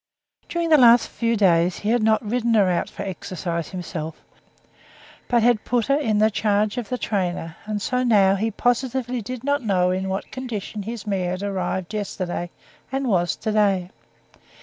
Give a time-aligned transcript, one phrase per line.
[0.49, 4.25] During the last few days he had not ridden her out for exercise himself,
[5.27, 9.21] but had put her in the charge of the trainer, and so now he positively
[9.21, 12.49] did not know in what condition his mare had arrived yesterday
[12.91, 13.91] and was today.